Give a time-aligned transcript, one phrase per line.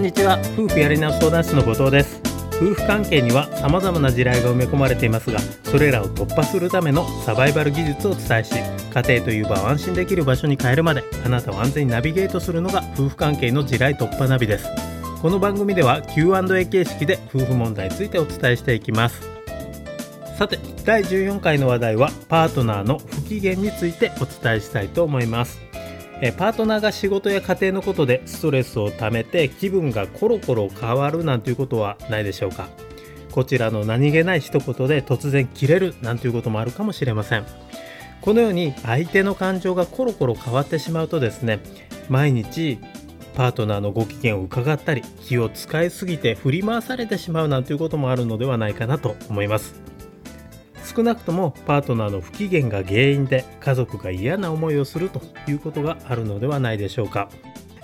[0.00, 0.38] んにちは。
[0.56, 2.22] 夫婦やり直し相談室の後藤です。
[2.56, 14.68] 夫婦関係には様々な地雷が埋め込まれていますがそれらを突破するためのサバイバル技術をお伝えし家庭という場を安心できる場所に変えるまであなたを安全にナビゲートするのが夫婦関係の地雷突破ナビです。
[15.22, 19.20] この番組では Q&A 形式で夫婦問題についてお伝えしていきます。
[20.38, 25.69] さて第14回の話題はパートナーの不機嫌についてお伝えしたいと思います。
[26.22, 32.68] えパートナーが仕事や家庭のことでストレスをためて気分がコロコロ変わるなんていうことはないでしょうか。
[33.32, 37.46] こちらの何気ない一言で突然切れるなんていうこともあるかもしれません。
[38.20, 41.60] このように相手の感情がコロコロ変わってしまうとですね
[42.08, 42.78] 毎日
[43.34, 49.89] パートナーのご機嫌を伺ったり気を使いすぎて振り回されてしまうなんていうこともあるのではないかなと思います。
[50.94, 57.28] 少なくともパートナーの不機嫌が原因で家族が嫌な思いをするということがあるのではないでしょうか。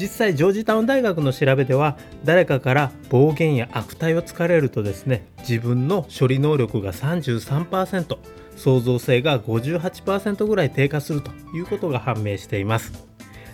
[0.00, 8.16] 実際ジョージタウン大学の調べでは誰かから暴言や悪態をつかれるとですね自分の処理能力が33%
[8.56, 13.06] 創造性が58%ぐらい低下するということが判明しています。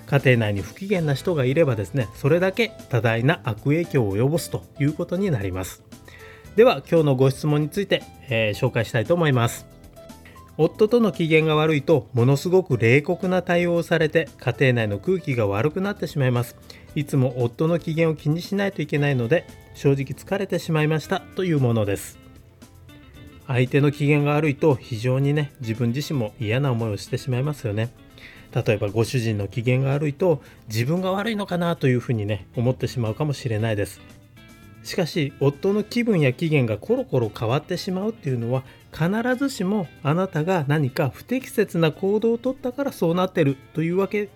[0.07, 5.83] 家庭内に不機嫌な人がいればですねそれだけ多大な悪影響を及ぼすということになります。
[6.57, 9.67] では今日のご質問について、えー、紹介したいと思います。
[10.57, 16.57] 夫との機嫌が悪いとものすごく冷酷な対応をされて家庭内の空気が悪くなってしまいます。
[16.95, 22.21] いつも夫の機嫌を気にしないといけないので正直疲れてしまいましたというものです。
[23.49, 27.91] 相手の機嫌が悪いと非常にね自分自身も嫌な思いをしてしまいますよね。
[28.55, 34.01] 例えばご主人の機嫌が悪いと自分が悪いのかなというふうにね思ってしまうかもしれないです。
[34.85, 44.29] しかし夫の気分や期限がコロコロ変わってしまうっていうのは必ずしもあなたが何か不適切な行動をとったからそうなってるというわけ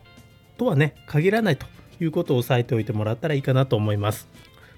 [0.56, 1.66] とはね限らないと
[2.00, 4.28] いうことを押さえておいてもらったらいいかなと思います。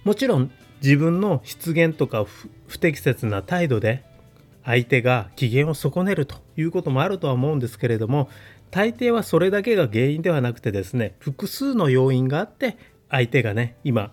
[0.04, 0.50] もちろん
[0.82, 2.26] 自分の失言とか
[2.66, 4.02] 不適切な態度で
[4.64, 8.28] 相手が機嫌を損ねるということもあるとは思うんですけれども
[8.70, 12.76] 大抵はそれだけが原因ではなくてですね複数の要因があって
[13.10, 14.12] 相手がね今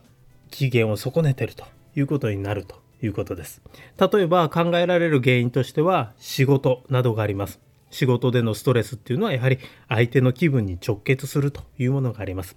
[0.49, 1.65] 機嫌を損ねてると
[1.95, 3.61] いうことになるということです。
[3.99, 7.59] 例えば考えられる原因としては仕事などがあります。
[7.89, 12.55] 仕事でのストレスっていうのはやはり相手の気分に直結するというものがあります。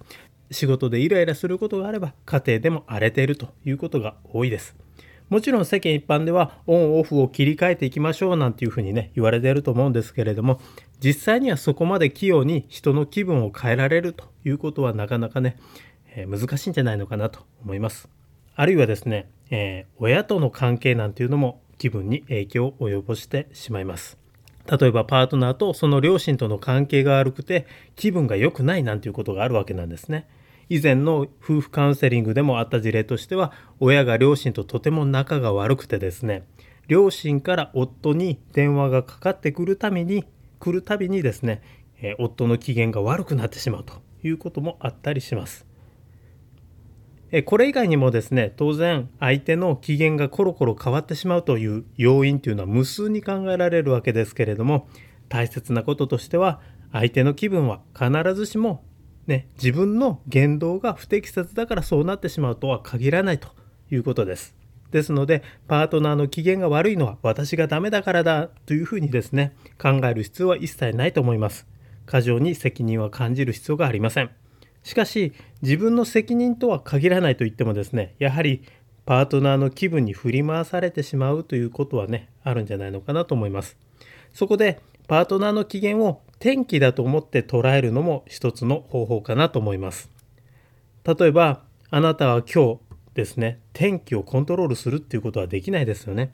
[0.51, 4.75] 仕事でイライラすることがあれば家庭でも荒れているということが多いです。
[5.29, 10.61] もちろん世間一般ではオンオフを切り替えていきましょうなんていうふうにね言われていると思うんですけれども
[10.99, 15.57] 実際にはそこまで器用に人の気分を変えられるということはなかなかね
[16.17, 18.09] え、難しいんじゃないのかなと思います。
[18.55, 24.19] あるいはですね、えー、親との関係なんていうのも気分に影響を及ぼしてしまいます。
[24.71, 27.67] 例えばパートナーとその両親との関係が悪くて
[27.97, 30.29] 気分が良くないなんていうことがあるわけなんですね。
[30.69, 36.45] 以前の夫婦カウンセリングでもあった事例としては親が両親ととても仲が悪くてですね
[36.87, 40.25] 両親から夫に電話がかかってくるたびに
[40.61, 41.63] 来るたびにですね、
[42.03, 45.70] え夫の機嫌が悪くなってしまうということもあったりします。
[47.45, 54.89] これ以外にもですね当然相手の機嫌がコロコロ変わってしまうという要因というのは無数に考えられるわけですけれども
[55.29, 56.61] 大切なこととしては
[56.93, 58.85] 相手の気分は必ずしも、
[59.29, 63.49] ね、自分の言動が不適切だからそうなってしまうとは限らないと
[63.93, 64.57] いうことです。
[64.91, 71.69] ですのでパートナーの機嫌が悪いのは私がダメだからだというふうにですね考える必要は一切ないと思います。
[72.07, 74.31] 過剰に責任は感じる必要がありません。
[74.83, 75.33] しかし
[75.63, 78.63] 自分の責任とは限らないと言ってもですねやはり
[79.07, 83.77] パートナーの気分に振り回されてしまうということはねあるんじゃないのかなと思います。
[84.33, 90.11] そこでパートナーの機嫌を天気だと思って捉えるのも一つの方法かなと思います。
[91.05, 92.81] 例えばあなたは今日
[93.15, 96.33] ですね天気をコントロールするっていうことはできないですよね。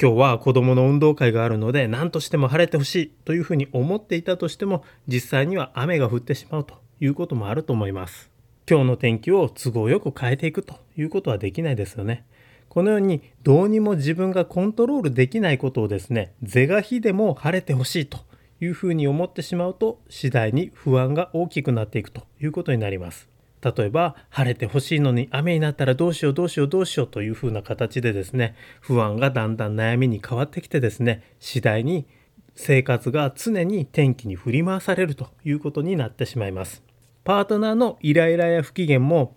[0.00, 6.85] 今日は子供の運動会があるので何としても晴れてほしいというふうに思っていたとしても実際には雨が降ってしまうと。
[7.00, 8.30] いうこともあると思います。
[8.68, 12.24] 今日の天気を都合よく変えていくということはできないですよね。
[12.68, 18.18] このようにどうにも自分がコントロールできないことをですね、是が非でも晴れてほしいと
[18.60, 23.28] いうふうに思ってしまうと次第に不安が大きくなっていくということになります。
[23.62, 32.06] 例えば晴れてほしいのに雨になったらどうしようどうしようどうしようというふうな形でですね不安がだんだん悩みに変わってきてですね次第に
[32.56, 36.82] 生活が常に天気に振り回されるということになってしまいます。
[37.22, 39.36] パートナーのイライラや不機嫌も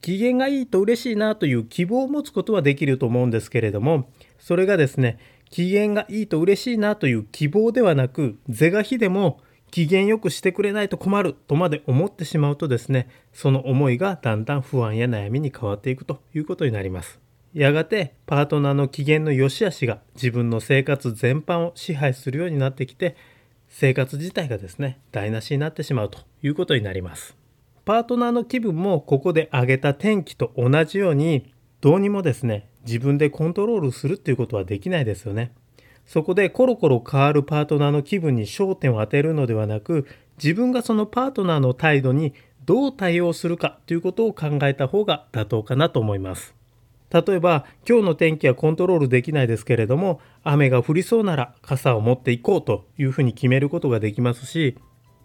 [0.00, 4.08] 機嫌がいいと嬉しいなという希望を持つことはできると思うんですけれども
[4.38, 5.18] それがですね
[5.50, 9.40] 機嫌がいいと嬉しいなという希望ではなく是が非でも
[9.72, 17.18] 機嫌よくしてくれないと困るとまで思ってしまうとですねその思いがだんだん不安や悩みに変わっていくということになります
[17.56, 23.16] やがてパートナーの機嫌の良し悪しが自分の生活全般を支配するようになってきて
[23.70, 27.34] 生活自体がですね台無しになってしまうということになります。
[27.86, 35.52] パートナーの気分もここで挙げた天気と同じようにどうにもですね自分でコントロールするっていうことはできないですよね。
[36.04, 40.06] そこでコロコロ変わるパートナーの気分に焦点を当てるのではなく
[40.36, 42.34] 自分がそのパートナーの態度に
[42.66, 46.55] どう対応するかということを考えた方が妥当かなと思います。
[47.12, 54.76] 例えば今日の天気はコントロールできないですけれども雨が降りそうなら傘を持っていこうというふうに決めることができますし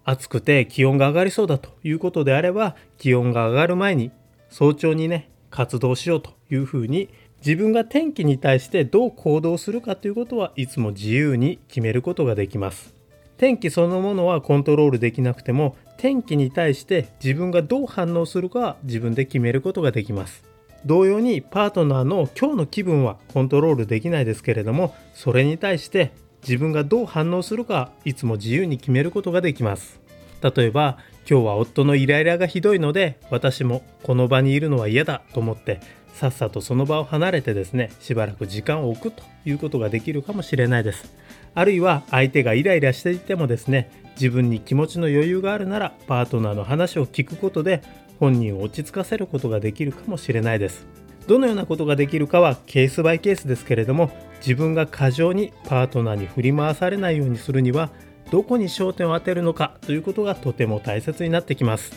[0.04, 4.12] 暑くて気温が上がりそうだということであれば気温が上がる前に
[4.50, 7.10] 早朝にね活動しようというふうに
[7.46, 12.94] 自分が天気に対してどう行動するかということはいつも自由に決めることができます。
[13.38, 20.51] 天気そのものはコントロールできなくても天気に対して自分がどう反応するかは自分で決めることができます。
[20.86, 30.02] 同様にパートナーの今日の気分はコントロールできないですけれどもそれに対して自分がどう反応するかいつも自由に決めることができます。
[30.42, 30.98] 例えば
[31.30, 35.80] 今日は夫のイライラがひどいので私もこの場にいるのは嫌だと思って
[36.14, 41.14] さっさとその場を離れてですねしばらく時間を置くということができるかもしれないです
[41.54, 47.82] あるいは相手がイライラしていてもですね自分に気持ちの余裕があるならパートナーの話を聞くことで
[48.20, 50.86] 本人を落ち着かせることができるかもしれないです。
[51.28, 57.90] どのようなことができるかはケースバイケースですけれども自分が過剰にパートナーに振り回されないようにするには
[58.32, 61.94] どこに焦点を当てるのかということがとても大切になってきます。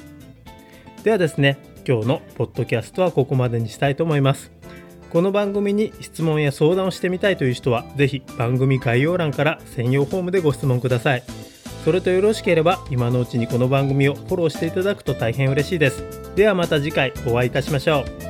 [1.03, 4.54] ではですね今日のポッドキャストはここまでにしたいと思います。
[5.14, 11.22] この番組に質問や相談をしてみたいという人は是非番組概要欄から専用フォームでご質問ください。
[11.84, 16.02] それとよろしければ今のうちにこの番組をフォローしていただくと大変嬉しいです。
[16.34, 18.24] ではまた次回お会いいたしましょう。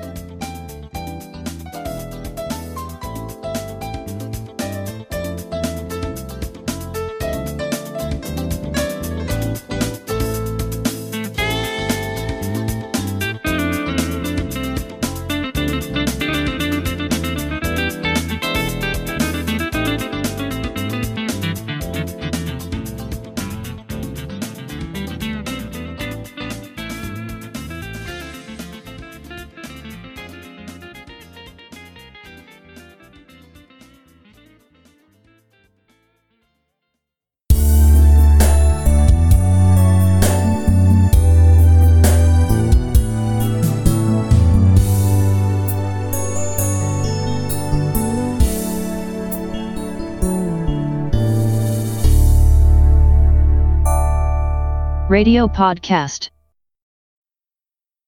[55.15, 56.31] Radio Podcast